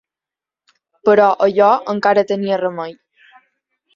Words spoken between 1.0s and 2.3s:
Però allò encara